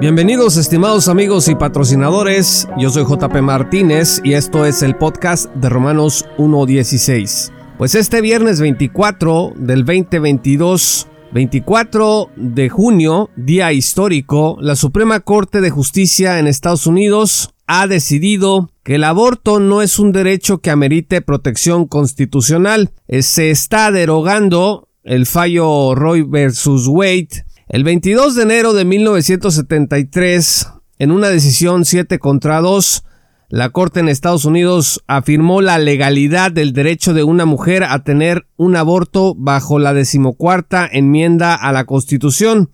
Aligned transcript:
Bienvenidos 0.00 0.56
estimados 0.56 1.08
amigos 1.08 1.46
y 1.48 1.54
patrocinadores, 1.54 2.66
yo 2.78 2.88
soy 2.88 3.04
JP 3.04 3.42
Martínez 3.42 4.22
y 4.24 4.32
esto 4.32 4.64
es 4.64 4.82
el 4.82 4.96
podcast 4.96 5.52
de 5.56 5.68
Romanos 5.68 6.24
1.16. 6.38 7.52
Pues 7.76 7.94
este 7.94 8.22
viernes 8.22 8.62
24 8.62 9.52
del 9.56 9.84
2022, 9.84 11.06
24 11.32 12.30
de 12.34 12.70
junio, 12.70 13.28
día 13.36 13.74
histórico, 13.74 14.56
la 14.62 14.74
Suprema 14.74 15.20
Corte 15.20 15.60
de 15.60 15.68
Justicia 15.68 16.38
en 16.38 16.46
Estados 16.46 16.86
Unidos 16.86 17.52
ha 17.66 17.86
decidido 17.86 18.70
que 18.82 18.94
el 18.94 19.04
aborto 19.04 19.60
no 19.60 19.82
es 19.82 19.98
un 19.98 20.12
derecho 20.12 20.62
que 20.62 20.70
amerite 20.70 21.20
protección 21.20 21.86
constitucional. 21.86 22.90
Se 23.20 23.50
está 23.50 23.90
derogando 23.90 24.88
el 25.04 25.26
fallo 25.26 25.94
Roy 25.94 26.22
versus 26.22 26.86
Wade 26.88 27.44
el 27.72 27.84
22 27.84 28.34
de 28.34 28.42
enero 28.42 28.72
de 28.72 28.84
1973, 28.84 30.72
en 30.98 31.12
una 31.12 31.28
decisión 31.28 31.84
7 31.84 32.18
contra 32.18 32.60
2, 32.60 33.04
la 33.48 33.70
Corte 33.70 34.00
en 34.00 34.08
Estados 34.08 34.44
Unidos 34.44 35.04
afirmó 35.06 35.60
la 35.60 35.78
legalidad 35.78 36.50
del 36.50 36.72
derecho 36.72 37.14
de 37.14 37.22
una 37.22 37.44
mujer 37.44 37.84
a 37.84 38.02
tener 38.02 38.48
un 38.56 38.74
aborto 38.74 39.36
bajo 39.36 39.78
la 39.78 39.94
decimocuarta 39.94 40.88
enmienda 40.90 41.54
a 41.54 41.70
la 41.70 41.84
Constitución, 41.84 42.70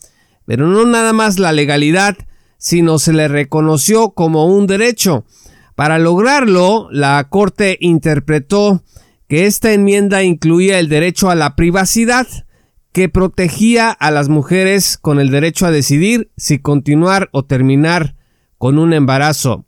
pero 0.46 0.66
no 0.66 0.86
nada 0.86 1.12
más 1.12 1.38
la 1.38 1.52
legalidad, 1.52 2.16
sino 2.56 2.98
se 2.98 3.12
le 3.12 3.28
reconoció 3.28 4.12
como 4.12 4.46
un 4.46 4.66
derecho. 4.66 5.26
Para 5.74 5.98
lograrlo, 5.98 6.88
la 6.90 7.28
Corte 7.28 7.76
interpretó 7.80 8.82
que 9.28 9.44
esta 9.44 9.74
enmienda 9.74 10.22
incluía 10.22 10.78
el 10.78 10.88
derecho 10.88 11.28
a 11.28 11.34
la 11.34 11.54
privacidad, 11.54 12.26
que 12.96 13.10
protegía 13.10 13.90
a 13.90 14.10
las 14.10 14.30
mujeres 14.30 14.96
con 14.96 15.20
el 15.20 15.30
derecho 15.30 15.66
a 15.66 15.70
decidir 15.70 16.30
si 16.38 16.60
continuar 16.60 17.28
o 17.30 17.44
terminar 17.44 18.16
con 18.56 18.78
un 18.78 18.94
embarazo. 18.94 19.66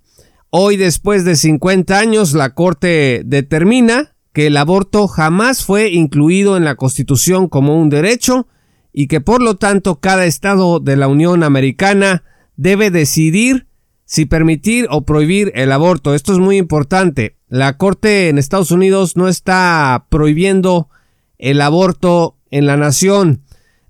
Hoy, 0.48 0.78
después 0.78 1.26
de 1.26 1.36
50 1.36 1.98
años, 1.98 2.32
la 2.32 2.54
Corte 2.54 3.20
determina 3.26 4.14
que 4.32 4.46
el 4.46 4.56
aborto 4.56 5.08
jamás 5.08 5.62
fue 5.62 5.90
incluido 5.90 6.56
en 6.56 6.64
la 6.64 6.76
Constitución 6.76 7.48
como 7.48 7.78
un 7.78 7.90
derecho 7.90 8.46
y 8.94 9.08
que 9.08 9.20
por 9.20 9.42
lo 9.42 9.56
tanto 9.56 10.00
cada 10.00 10.24
estado 10.24 10.80
de 10.80 10.96
la 10.96 11.06
Unión 11.06 11.42
Americana 11.42 12.24
debe 12.56 12.90
decidir 12.90 13.66
si 14.06 14.24
permitir 14.24 14.86
o 14.88 15.02
prohibir 15.02 15.52
el 15.54 15.72
aborto. 15.72 16.14
Esto 16.14 16.32
es 16.32 16.38
muy 16.38 16.56
importante. 16.56 17.36
La 17.46 17.76
Corte 17.76 18.30
en 18.30 18.38
Estados 18.38 18.70
Unidos 18.70 19.18
no 19.18 19.28
está 19.28 20.06
prohibiendo 20.08 20.88
el 21.36 21.60
aborto 21.60 22.37
en 22.50 22.66
la 22.66 22.76
nación. 22.76 23.42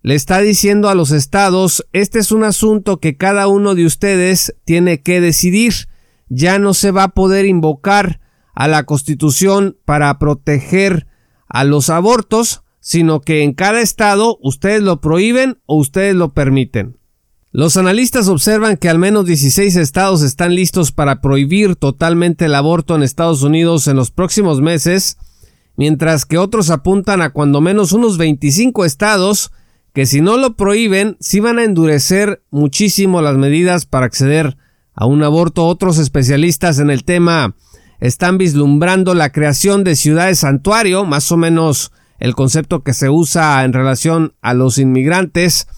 Le 0.03 0.15
está 0.15 0.41
diciendo 0.41 0.89
a 0.89 0.95
los 0.95 1.11
estados, 1.11 1.87
este 1.93 2.19
es 2.19 2.33
un 2.33 2.45
asunto 2.45 2.99
que 2.99 3.17
cada 3.17 3.49
uno 3.49 3.75
de 3.75 3.85
ustedes 3.85 4.55
tiene 4.65 5.03
que 5.03 5.21
decidir. 5.21 5.75
Ya 6.29 6.59
no 6.59 6.75
se 6.75 6.91
va 6.91 7.05
a 7.05 7.09
poder 7.09 7.47
invocar 7.47 8.21
a 8.55 8.69
la 8.69 8.85
Constitución 8.85 9.77
para 9.85 10.19
proteger 10.19 11.07
a 11.49 11.65
los 11.65 11.91
abortos, 11.91 12.63
sino 12.81 13.21
que 13.21 13.43
en 13.43 13.55
cada 13.55 13.81
estado 13.81 14.39
ustedes 14.43 14.83
lo 14.83 15.01
prohíben 15.01 15.59
o 15.67 15.77
ustedes 15.77 16.15
lo 16.15 16.33
permiten. 16.33 16.99
Los 17.51 17.77
analistas 17.77 18.29
observan 18.29 18.77
que 18.77 18.89
al 18.89 18.99
menos 18.99 19.27
16 19.27 19.77
estados 19.77 20.23
están 20.23 20.55
listos 20.55 20.93
para 20.93 21.21
prohibir 21.21 21.77
totalmente 21.77 22.45
el 22.45 22.55
aborto 22.55 22.95
en 22.95 23.03
Estados 23.03 23.43
Unidos 23.43 23.89
en 23.89 23.97
los 23.97 24.11
próximos 24.11 24.61
meses, 24.61 25.17
mientras 25.79 26.27
que 26.27 26.37
otros 26.37 26.69
apuntan 26.71 27.23
a 27.23 27.31
cuando 27.31 27.63
menos 27.63 27.93
unos 27.93 28.19
25 28.19 28.85
estados 28.85 29.53
que 29.95 30.07
si 30.07 30.21
no 30.21 30.37
lo 30.37 30.57
prohíben, 30.57 31.17
sí 31.21 31.41
van 31.41 31.59
a 31.59 31.65
endurecer 31.65 32.43
muchísimo 32.51 33.23
las 33.23 33.37
medidas 33.37 33.87
para 33.87 34.05
acceder 34.05 34.59
a 34.93 35.07
un 35.07 35.23
aborto. 35.23 35.67
Otros 35.67 35.99
especialistas 35.99 36.81
en 36.81 36.91
el 36.91 37.05
tema 37.05 37.55
están 38.01 38.39
vislumbrando 38.39 39.15
la 39.15 39.31
creación 39.31 39.85
de 39.85 39.97
ciudades 39.97 40.41
santuario, 40.41 41.05
más 41.05 41.31
o 41.33 41.37
menos 41.37 41.93
el 42.19 42.35
concepto 42.35 42.83
que 42.83 42.93
se 42.93 43.09
usa 43.09 43.65
en 43.65 43.73
relación 43.73 44.35
a 44.43 44.55
los 44.55 44.79
inmigrantes, 44.79 45.69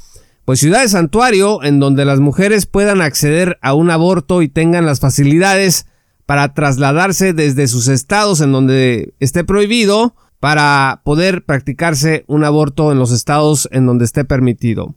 pues 0.46 0.60
ciudades 0.60 0.92
santuario 0.92 1.62
en 1.62 1.78
donde 1.78 2.06
las 2.06 2.20
mujeres 2.20 2.64
puedan 2.64 3.02
acceder 3.02 3.58
a 3.60 3.75
un 3.75 3.91
aborto 3.91 4.41
y 4.41 4.48
tengan 4.48 4.86
las 4.86 5.00
facilidades 5.00 5.86
para 6.30 6.54
trasladarse 6.54 7.32
desde 7.32 7.66
sus 7.66 7.88
estados 7.88 8.41
en 8.41 8.52
donde 8.52 9.14
esté 9.18 9.42
prohibido 9.42 10.14
para 10.38 11.02
poder 11.04 11.44
practicarse 11.44 12.24
un 12.28 12.44
aborto 12.44 12.92
en 12.92 13.00
los 13.00 13.10
estados 13.10 13.68
en 13.72 13.84
donde 13.84 14.04
esté 14.04 14.24
permitido. 14.24 14.94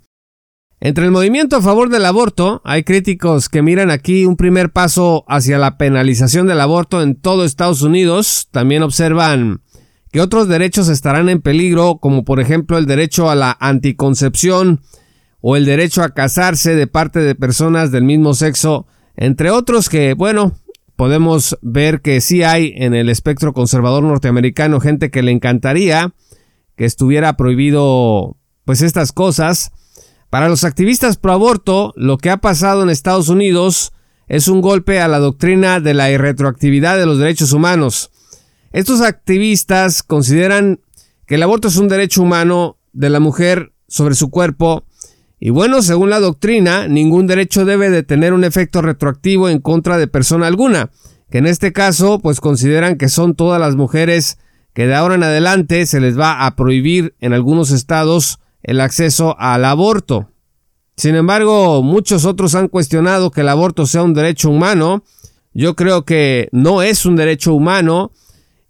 Entre 0.79 1.05
el 1.05 1.09
movimiento 1.09 1.55
a 1.55 1.61
favor 1.63 1.89
del 1.89 2.05
aborto, 2.05 2.61
hay 2.63 2.83
críticos 2.83 3.49
que 3.49 3.63
miran 3.63 3.89
aquí 3.89 4.25
un 4.27 4.38
primer 4.38 4.72
paso 4.72 5.25
hacia 5.27 5.57
la 5.57 5.79
penalización 5.79 6.45
del 6.45 6.61
aborto 6.61 7.01
en 7.01 7.16
todo 7.16 7.45
Estados 7.45 7.81
Unidos. 7.81 8.47
También 8.51 8.83
observan 8.83 9.63
que 10.11 10.22
otros 10.22 10.47
derechos 10.47 10.88
estarán 10.88 11.29
en 11.29 11.41
peligro, 11.41 11.97
como 11.97 12.25
por 12.25 12.41
ejemplo 12.41 12.77
el 12.77 12.85
derecho 12.85 13.31
a 13.31 13.33
la 13.33 13.57
anticoncepción 13.59 14.81
o 15.41 15.55
el 15.55 15.66
derecho 15.66 16.03
a 16.03 16.09
casarse 16.09 16.75
de 16.75 16.85
parte 16.85 17.22
de 17.22 17.33
personas 17.33 17.89
del 17.89 18.03
mismo 18.03 18.35
sexo, 18.35 18.85
entre 19.16 19.49
otros 19.49 19.89
que, 19.89 20.13
bueno, 20.13 20.53
podemos 20.95 21.57
ver 21.61 22.01
que 22.01 22.21
sí 22.21 22.43
hay 22.43 22.73
en 22.75 22.93
el 22.93 23.09
espectro 23.09 23.53
conservador 23.53 24.03
norteamericano 24.03 24.79
gente 24.79 25.11
que 25.11 25.23
le 25.23 25.31
encantaría 25.31 26.13
que 26.75 26.85
estuviera 26.85 27.37
prohibido 27.37 28.37
pues 28.65 28.81
estas 28.81 29.11
cosas. 29.11 29.71
Para 30.29 30.49
los 30.49 30.63
activistas 30.63 31.17
pro 31.17 31.33
aborto, 31.33 31.93
lo 31.95 32.17
que 32.17 32.29
ha 32.29 32.37
pasado 32.37 32.83
en 32.83 32.89
Estados 32.89 33.29
Unidos 33.29 33.93
es 34.27 34.47
un 34.47 34.61
golpe 34.61 34.99
a 34.99 35.07
la 35.07 35.19
doctrina 35.19 35.79
de 35.79 35.93
la 35.93 36.09
irretroactividad 36.09 36.97
de 36.97 37.05
los 37.05 37.19
derechos 37.19 37.51
humanos. 37.51 38.11
Estos 38.71 39.01
activistas 39.01 40.01
consideran 40.01 40.79
que 41.27 41.35
el 41.35 41.43
aborto 41.43 41.67
es 41.67 41.77
un 41.77 41.87
derecho 41.87 42.23
humano 42.23 42.77
de 42.93 43.09
la 43.09 43.19
mujer 43.19 43.73
sobre 43.87 44.15
su 44.15 44.29
cuerpo 44.29 44.85
y 45.45 45.49
bueno, 45.49 45.81
según 45.81 46.09
la 46.09 46.21
doctrina, 46.21 46.87
ningún 46.87 47.27
derecho 47.27 47.65
debe 47.65 47.89
de 47.89 48.01
tener 48.01 48.31
un 48.31 48.45
efecto 48.45 48.81
retroactivo 48.81 49.49
en 49.49 49.59
contra 49.59 49.97
de 49.97 50.07
persona 50.07 50.47
alguna, 50.47 50.89
que 51.29 51.39
en 51.39 51.47
este 51.47 51.73
caso 51.73 52.19
pues 52.19 52.39
consideran 52.39 52.95
que 52.95 53.09
son 53.09 53.35
todas 53.35 53.59
las 53.59 53.75
mujeres 53.75 54.37
que 54.73 54.87
de 54.87 54.95
ahora 54.95 55.15
en 55.15 55.23
adelante 55.23 55.85
se 55.85 55.99
les 55.99 56.17
va 56.17 56.45
a 56.45 56.55
prohibir 56.55 57.13
en 57.19 57.33
algunos 57.33 57.71
estados 57.71 58.39
el 58.61 58.79
acceso 58.79 59.35
al 59.37 59.65
aborto. 59.65 60.29
Sin 60.95 61.15
embargo, 61.15 61.83
muchos 61.83 62.23
otros 62.23 62.55
han 62.55 62.69
cuestionado 62.69 63.29
que 63.29 63.41
el 63.41 63.49
aborto 63.49 63.85
sea 63.85 64.03
un 64.03 64.13
derecho 64.13 64.49
humano. 64.49 65.03
Yo 65.53 65.75
creo 65.75 66.05
que 66.05 66.47
no 66.53 66.81
es 66.81 67.05
un 67.05 67.17
derecho 67.17 67.53
humano. 67.53 68.13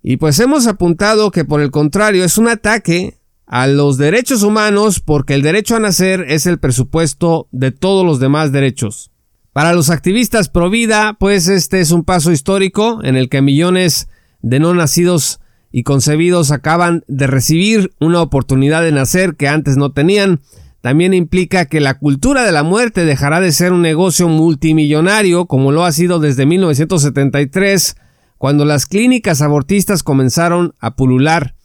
Y 0.01 0.17
pues 0.17 0.40
hemos 0.40 0.66
apuntado 0.66 1.29
que 1.29 1.45
por 1.45 1.61
el 1.61 1.69
contrario 1.69 2.23
es 2.23 2.40
un 2.40 2.47
ataque 2.47 3.19
a 3.46 3.68
los 3.68 3.98
derechos 3.98 4.44
humanos 4.44 5.00
porque 5.00 5.34
el 5.34 5.42
derecho 5.42 5.76
a 5.76 5.80
nacer 5.80 6.26
es 6.28 6.46
el 6.46 6.59
presupuesto 6.59 7.48
de 7.52 7.72
todos 7.72 8.06
los 8.06 8.20
demás 8.20 8.52
derechos. 8.52 9.12
Para 9.54 9.74
los 9.74 9.90
activistas 9.90 10.50
pro 10.50 10.70
vida, 10.70 11.16
pues 11.20 11.48
este 11.48 11.80
es 11.80 11.92
un 11.92 12.03
paso 12.03 12.32
histórico 12.32 13.02
en 13.03 13.16
el 13.16 13.30
que 13.30 13.42
millones 13.42 14.08
de 14.42 14.59
no 14.59 14.74
nacidos 14.74 15.40
y 15.72 15.84
concebidos 15.84 16.52
acaban 16.52 17.03
de 17.08 17.28
recibir 17.28 17.94
una 18.00 18.22
oportunidad 18.22 18.82
de 18.82 18.92
nacer 18.92 19.36
que 19.36 19.48
antes 19.48 19.78
no 19.78 19.92
tenían. 19.92 20.42
También 20.82 21.14
implica 21.14 21.66
que 21.66 21.80
la 21.80 21.98
cultura 21.98 22.44
de 22.44 22.52
la 22.52 22.64
muerte 22.64 23.06
dejará 23.06 23.42
de 23.42 23.52
ser 23.52 23.72
un 23.74 23.82
negocio 23.82 24.28
multimillonario 24.28 25.46
como 25.46 25.72
lo 25.72 25.86
ha 25.86 25.92
sido 25.92 26.20
desde 26.20 26.46
1973, 26.46 27.96
cuando 28.38 28.66
las 28.66 28.86
clínicas 28.86 29.42
abortistas 29.42 30.03
comenzaron 30.03 30.76
a 30.80 30.96
pulular 30.96 31.56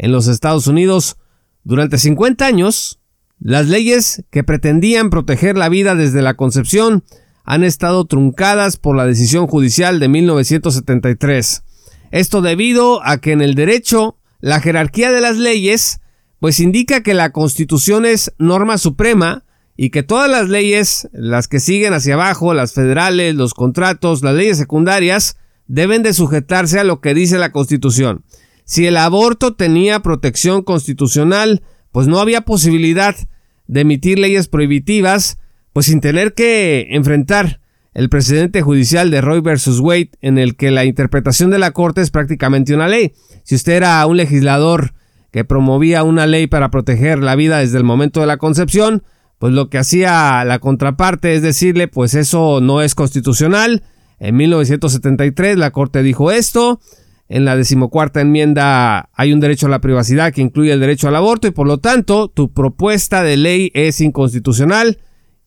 en 0.00 0.12
los 0.12 0.28
Estados 0.28 0.66
Unidos 0.66 1.18
durante 1.62 1.98
50 1.98 2.46
años, 2.46 3.00
las 3.38 3.68
leyes 3.68 4.24
que 4.30 4.42
pretendían 4.42 5.10
proteger 5.10 5.58
la 5.58 5.68
vida 5.68 5.94
desde 5.94 6.22
la 6.22 6.34
concepción 6.34 7.04
han 7.44 7.64
estado 7.64 8.06
truncadas 8.06 8.78
por 8.78 8.96
la 8.96 9.04
decisión 9.04 9.46
judicial 9.46 10.00
de 10.00 10.08
1973. 10.08 11.64
Esto 12.12 12.40
debido 12.40 13.04
a 13.06 13.18
que 13.18 13.32
en 13.32 13.42
el 13.42 13.54
derecho 13.54 14.16
la 14.40 14.60
jerarquía 14.60 15.12
de 15.12 15.20
las 15.20 15.36
leyes 15.36 16.00
pues 16.38 16.60
indica 16.60 17.02
que 17.02 17.12
la 17.12 17.32
Constitución 17.32 18.06
es 18.06 18.32
norma 18.38 18.78
suprema 18.78 19.44
y 19.76 19.90
que 19.90 20.02
todas 20.02 20.30
las 20.30 20.48
leyes, 20.48 21.10
las 21.12 21.46
que 21.46 21.60
siguen 21.60 21.92
hacia 21.92 22.14
abajo, 22.14 22.54
las 22.54 22.72
federales, 22.72 23.34
los 23.34 23.52
contratos, 23.52 24.22
las 24.22 24.34
leyes 24.34 24.56
secundarias, 24.56 25.36
deben 25.66 26.02
de 26.02 26.14
sujetarse 26.14 26.80
a 26.80 26.84
lo 26.84 27.02
que 27.02 27.12
dice 27.12 27.38
la 27.38 27.52
Constitución. 27.52 28.24
Si 28.64 28.86
el 28.86 28.96
aborto 28.96 29.54
tenía 29.54 30.00
protección 30.00 30.62
constitucional, 30.62 31.62
pues 31.92 32.06
no 32.06 32.20
había 32.20 32.42
posibilidad 32.42 33.16
de 33.66 33.80
emitir 33.80 34.18
leyes 34.18 34.48
prohibitivas, 34.48 35.38
pues 35.72 35.86
sin 35.86 36.00
tener 36.00 36.34
que 36.34 36.88
enfrentar 36.90 37.60
el 37.92 38.08
precedente 38.08 38.62
judicial 38.62 39.10
de 39.10 39.20
Roy 39.20 39.40
versus 39.40 39.80
Wade, 39.80 40.10
en 40.20 40.38
el 40.38 40.56
que 40.56 40.70
la 40.70 40.84
interpretación 40.84 41.50
de 41.50 41.58
la 41.58 41.72
Corte 41.72 42.00
es 42.00 42.10
prácticamente 42.10 42.74
una 42.74 42.88
ley. 42.88 43.12
Si 43.42 43.54
usted 43.54 43.72
era 43.72 44.04
un 44.06 44.16
legislador 44.16 44.94
que 45.32 45.44
promovía 45.44 46.02
una 46.02 46.26
ley 46.26 46.46
para 46.46 46.70
proteger 46.70 47.18
la 47.20 47.36
vida 47.36 47.58
desde 47.58 47.78
el 47.78 47.84
momento 47.84 48.20
de 48.20 48.26
la 48.26 48.36
concepción, 48.36 49.02
pues 49.38 49.52
lo 49.52 49.70
que 49.70 49.78
hacía 49.78 50.44
la 50.44 50.58
contraparte 50.58 51.34
es 51.34 51.42
decirle, 51.42 51.88
pues 51.88 52.14
eso 52.14 52.60
no 52.60 52.82
es 52.82 52.94
constitucional. 52.94 53.82
En 54.18 54.36
1973 54.36 55.56
la 55.56 55.70
Corte 55.70 56.02
dijo 56.02 56.30
esto. 56.30 56.80
En 57.30 57.44
la 57.44 57.54
decimocuarta 57.54 58.20
enmienda 58.20 59.08
hay 59.14 59.32
un 59.32 59.38
derecho 59.38 59.66
a 59.66 59.70
la 59.70 59.80
privacidad 59.80 60.32
que 60.32 60.40
incluye 60.40 60.72
el 60.72 60.80
derecho 60.80 61.06
al 61.06 61.14
aborto 61.14 61.46
y 61.46 61.52
por 61.52 61.68
lo 61.68 61.78
tanto 61.78 62.26
tu 62.26 62.52
propuesta 62.52 63.22
de 63.22 63.36
ley 63.36 63.70
es 63.72 64.00
inconstitucional 64.00 64.98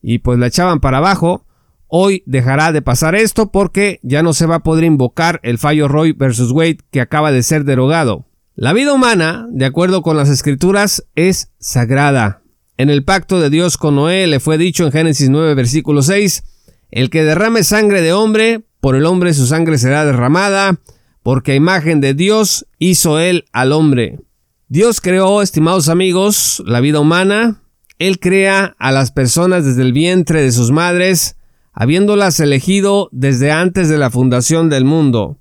y 0.01 0.19
pues 0.19 0.39
la 0.39 0.47
echaban 0.47 0.79
para 0.79 0.99
abajo. 0.99 1.45
Hoy 1.87 2.23
dejará 2.25 2.71
de 2.71 2.81
pasar 2.81 3.15
esto 3.15 3.51
porque 3.51 3.99
ya 4.01 4.23
no 4.23 4.31
se 4.31 4.45
va 4.45 4.55
a 4.55 4.63
poder 4.63 4.85
invocar 4.85 5.41
el 5.43 5.57
fallo 5.57 5.89
Roy 5.89 6.13
versus 6.13 6.51
Wade 6.51 6.77
que 6.89 7.01
acaba 7.01 7.33
de 7.33 7.43
ser 7.43 7.65
derogado. 7.65 8.27
La 8.55 8.71
vida 8.71 8.93
humana, 8.93 9.45
de 9.51 9.65
acuerdo 9.65 10.03
con 10.03 10.15
las 10.15 10.29
escrituras, 10.29 11.05
es 11.15 11.51
sagrada. 11.59 12.43
En 12.77 12.89
el 12.89 13.03
pacto 13.03 13.41
de 13.41 13.49
Dios 13.49 13.77
con 13.77 13.95
Noé 13.95 14.25
le 14.27 14.39
fue 14.39 14.57
dicho 14.57 14.85
en 14.85 14.93
Génesis 14.93 15.29
9 15.29 15.53
versículo 15.53 16.01
6, 16.01 16.45
el 16.91 17.09
que 17.09 17.25
derrame 17.25 17.61
sangre 17.61 18.01
de 18.01 18.13
hombre, 18.13 18.63
por 18.79 18.95
el 18.95 19.05
hombre 19.05 19.33
su 19.33 19.47
sangre 19.47 19.77
será 19.77 20.05
derramada, 20.05 20.79
porque 21.23 21.53
a 21.53 21.55
imagen 21.55 22.01
de 22.01 22.13
Dios 22.13 22.67
hizo 22.77 23.17
él 23.17 23.45
al 23.53 23.71
hombre. 23.71 24.19
Dios 24.67 25.01
creó, 25.01 25.41
estimados 25.41 25.87
amigos, 25.87 26.61
la 26.65 26.79
vida 26.79 26.99
humana, 26.99 27.61
Él 27.99 28.19
crea 28.19 28.75
a 28.79 28.91
las 28.91 29.11
personas 29.11 29.65
desde 29.65 29.83
el 29.83 29.93
vientre 29.93 30.41
de 30.41 30.51
sus 30.51 30.71
madres, 30.71 31.37
habiéndolas 31.71 32.39
elegido 32.39 33.07
desde 33.11 33.51
antes 33.51 33.87
de 33.87 33.97
la 33.97 34.09
fundación 34.09 34.69
del 34.69 34.83
mundo. 34.83 35.37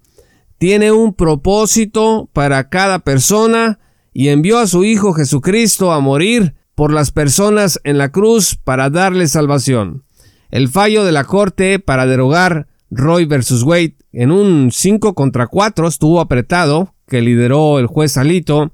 Tiene 0.58 0.93
un 0.93 1.14
propósito 1.14 2.28
para 2.32 2.69
cada 2.69 3.00
persona 3.00 3.81
y 4.12 4.28
envió 4.28 4.58
a 4.58 4.67
su 4.67 4.85
Hijo 4.85 5.12
Jesucristo 5.12 5.93
a 5.93 6.00
morir 6.00 6.55
por 6.75 6.93
las 6.93 7.11
personas 7.11 7.81
en 7.85 7.99
la 7.99 8.11
cruz 8.11 8.55
para 8.55 8.90
darle 8.90 9.26
salvación. 9.26 10.05
El 10.50 10.69
fallo 10.69 11.05
de 11.05 11.12
la 11.12 11.25
Corte 11.25 11.78
para 11.78 12.06
derogar 12.06 12.69
Roy 12.94 13.24
versus 13.24 13.62
Wade 13.62 13.96
en 14.12 14.30
un 14.30 14.70
5 14.70 15.14
contra 15.14 15.46
4 15.46 15.88
estuvo 15.88 16.20
apretado, 16.20 16.94
que 17.08 17.22
lideró 17.22 17.78
el 17.78 17.86
juez 17.86 18.16
Alito, 18.18 18.70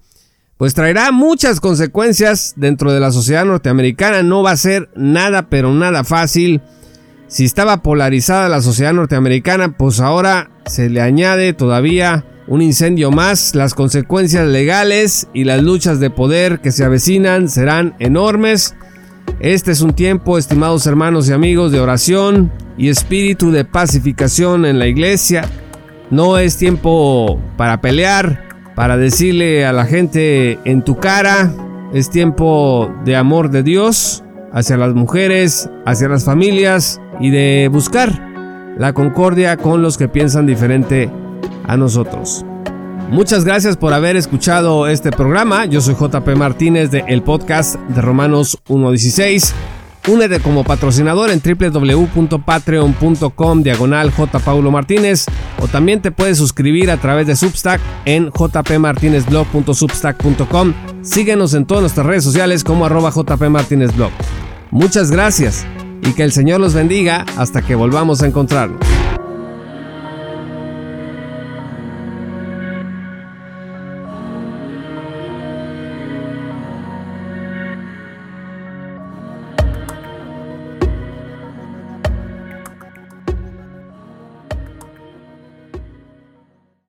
pues 0.57 0.75
traerá 0.75 1.13
muchas 1.13 1.61
consecuencias 1.61 2.55
dentro 2.57 2.93
de 2.93 2.99
la 2.99 3.13
sociedad 3.13 3.45
norteamericana. 3.45 4.25
No 4.25 4.43
va 4.43 4.51
a 4.51 4.57
ser 4.57 4.91
nada, 4.97 5.49
pero 5.49 5.73
nada 5.73 6.03
fácil. 6.03 6.61
Si 7.29 7.45
estaba 7.45 7.83
polarizada 7.83 8.49
la 8.49 8.61
sociedad 8.61 8.93
norteamericana, 8.93 9.77
pues 9.77 10.01
ahora 10.01 10.51
se 10.67 10.91
le 10.91 11.01
añade 11.01 11.53
todavía 11.53 12.27
un 12.49 12.63
incendio 12.63 13.13
más, 13.13 13.55
las 13.55 13.75
consecuencias 13.75 14.49
legales 14.49 15.29
y 15.33 15.45
las 15.45 15.63
luchas 15.63 16.01
de 16.01 16.11
poder 16.11 16.61
que 16.61 16.73
se 16.73 16.85
avecinan 16.85 17.49
serán 17.49 17.95
enormes. 18.01 18.75
Este 19.41 19.71
es 19.71 19.83
un 19.83 19.93
tiempo, 19.93 20.37
estimados 20.37 20.85
hermanos 20.89 21.29
y 21.29 21.33
amigos, 21.33 21.71
de 21.71 21.79
oración 21.79 22.51
y 22.77 22.89
espíritu 22.89 23.53
de 23.53 23.65
pacificación 23.65 24.67
en 24.67 24.81
la 24.81 24.89
iglesia. 24.89 25.45
No 26.11 26.39
es 26.39 26.57
tiempo 26.57 27.41
para 27.57 27.81
pelear, 27.81 28.49
para 28.75 28.97
decirle 28.97 29.65
a 29.65 29.73
la 29.73 29.85
gente 29.85 30.59
en 30.65 30.83
tu 30.83 30.97
cara. 30.97 31.53
Es 31.95 32.11
tiempo 32.11 32.93
de 33.05 33.15
amor 33.15 33.51
de 33.51 33.63
Dios 33.63 34.25
hacia 34.53 34.77
las 34.77 34.95
mujeres, 34.95 35.71
hacia 35.87 36.09
las 36.09 36.25
familias 36.25 37.01
y 37.21 37.31
de 37.31 37.69
buscar 37.71 38.11
la 38.77 38.93
concordia 38.93 39.57
con 39.57 39.83
los 39.83 39.97
que 39.99 40.09
piensan 40.09 40.47
diferente 40.47 41.11
a 41.69 41.77
nosotros. 41.77 42.45
Muchas 43.11 43.45
gracias 43.45 43.79
por 43.79 43.95
haber 43.95 44.17
escuchado 44.17 44.87
este 44.87 45.11
programa. 45.11 45.65
Yo 45.65 45.81
soy 45.81 45.95
JP 45.95 46.29
Martínez 46.37 46.91
de 46.91 47.05
el 47.09 47.23
podcast 47.23 47.77
de 47.77 48.03
Romanos 48.03 48.59
1.16. 48.69 49.55
Únete 50.09 50.41
como 50.41 50.63
patrocinador 50.63 51.31
en 51.31 51.41
www.patreon.com 51.43 53.63
diagonal 53.63 54.11
J. 54.11 54.39
Paulo 54.39 54.71
Martínez 54.71 55.25
o 55.61 55.69
también 55.69 56.03
te 56.03 56.11
puedes 56.11 56.37
suscribir 56.39 56.91
a 56.91 56.97
través 56.99 57.27
de 57.27 57.37
Substack 57.37 57.81
en 58.05 58.31
jpmartinezblog.substack.com. 58.31 60.75
Síguenos 61.03 61.55
en 61.55 61.65
todas 61.65 61.81
nuestras 61.83 62.07
redes 62.07 62.25
sociales 62.25 62.63
como 62.63 62.85
arroba 62.87 63.11
jpmartinezblog. 63.11 64.11
Muchas 64.71 65.11
gracias 65.11 65.65
y 66.03 66.13
que 66.13 66.25
el 66.25 66.33
Señor 66.33 66.61
los 66.61 66.75
bendiga 66.75 67.25
hasta 67.37 67.63
que 67.63 67.75
volvamos 67.75 68.23
a 68.23 68.27
encontrarnos. 68.27 68.79